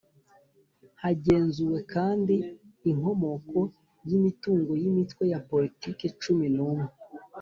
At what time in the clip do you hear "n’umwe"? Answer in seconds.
6.55-6.87